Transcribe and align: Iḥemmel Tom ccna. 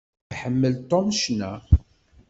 Iḥemmel 0.33 0.73
Tom 0.89 1.07
ccna. 1.19 1.51